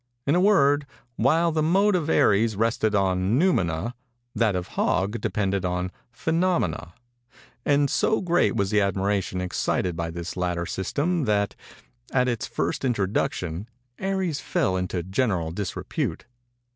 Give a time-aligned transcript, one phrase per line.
[0.25, 3.93] In a word, while the mode of Aries rested on noumena,
[4.33, 6.95] that of Hog depended on phenomena;
[7.67, 11.55] and so great was the admiration excited by this latter system that,
[12.11, 13.69] at its first introduction,
[13.99, 16.25] Aries fell into general disrepute.